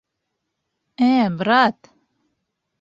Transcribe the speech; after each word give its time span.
Ә, 1.09 1.11
брат?! 1.43 1.93